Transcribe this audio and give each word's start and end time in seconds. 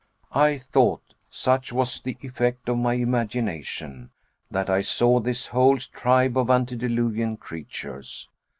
I 0.33 0.57
thought, 0.57 1.13
such 1.29 1.71
was 1.71 2.01
the 2.01 2.17
effect 2.23 2.67
of 2.69 2.79
my 2.79 2.93
imagination, 2.95 4.09
that 4.49 4.67
I 4.67 4.81
saw 4.81 5.19
this 5.19 5.45
whole 5.45 5.77
tribe 5.77 6.37
of 6.39 6.49
antediluvian 6.49 7.37
creatures. 7.37 8.27